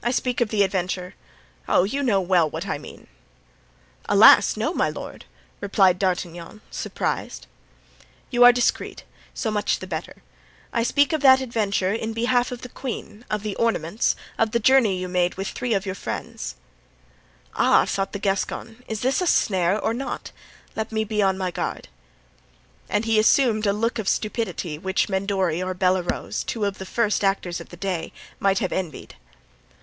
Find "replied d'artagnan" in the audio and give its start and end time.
5.60-6.60